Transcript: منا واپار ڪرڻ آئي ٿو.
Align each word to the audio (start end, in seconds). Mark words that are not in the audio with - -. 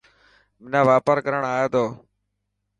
منا 0.61 0.79
واپار 0.89 1.17
ڪرڻ 1.25 1.41
آئي 1.53 1.65
ٿو. 1.73 1.85